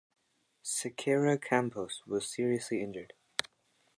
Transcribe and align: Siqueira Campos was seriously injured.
Siqueira 0.63 1.37
Campos 1.39 2.01
was 2.07 2.27
seriously 2.27 2.81
injured. 2.81 3.13